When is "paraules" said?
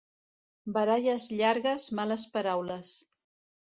2.35-2.99